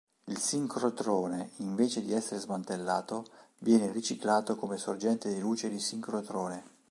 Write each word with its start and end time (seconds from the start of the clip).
Il 0.29 0.39
sincrotrone 0.39 1.51
invece 1.57 2.01
di 2.01 2.11
essere 2.11 2.39
smantellato 2.39 3.23
viene 3.59 3.91
riciclato 3.91 4.55
come 4.55 4.77
sorgente 4.77 5.31
di 5.31 5.39
luce 5.39 5.69
di 5.69 5.77
sincrotrone. 5.79 6.63